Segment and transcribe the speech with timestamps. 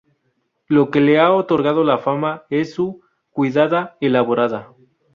[0.67, 4.75] Lo que le ha otorgado la fama es su cuidada elaboración.